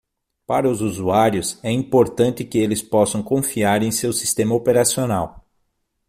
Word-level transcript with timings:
Para 0.47 0.67
os 0.67 0.81
usuários, 0.81 1.59
é 1.61 1.71
importante 1.71 2.43
que 2.43 2.57
eles 2.57 2.81
possam 2.81 3.21
confiar 3.21 3.83
em 3.83 3.91
seu 3.91 4.11
sistema 4.11 4.55
operacional. 4.55 5.45